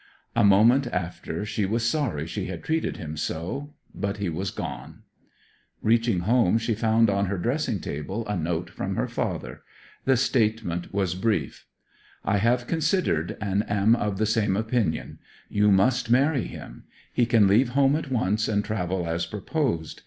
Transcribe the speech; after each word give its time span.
A 0.35 0.43
moment 0.43 0.87
after 0.87 1.45
she 1.45 1.63
was 1.63 1.85
sorry 1.87 2.25
she 2.25 2.45
had 2.45 2.63
treated 2.63 2.97
him 2.97 3.15
so; 3.15 3.75
but 3.93 4.17
he 4.17 4.29
was 4.29 4.49
gone. 4.49 5.03
Reaching 5.83 6.21
home 6.21 6.57
she 6.57 6.73
found 6.73 7.07
on 7.07 7.27
her 7.27 7.37
dressing 7.37 7.79
table 7.79 8.27
a 8.27 8.35
note 8.35 8.71
from 8.71 8.95
her 8.95 9.07
father. 9.07 9.61
The 10.05 10.17
statement 10.17 10.91
was 10.91 11.13
brief: 11.13 11.67
I 12.25 12.39
have 12.39 12.65
considered 12.65 13.37
and 13.39 13.61
am 13.69 13.95
of 13.95 14.17
the 14.17 14.25
same 14.25 14.57
opinion. 14.57 15.19
You 15.49 15.71
must 15.71 16.09
marry 16.09 16.47
him. 16.47 16.85
He 17.13 17.27
can 17.27 17.47
leave 17.47 17.69
home 17.77 17.95
at 17.95 18.11
once 18.11 18.47
and 18.47 18.65
travel 18.65 19.07
as 19.07 19.27
proposed. 19.27 19.99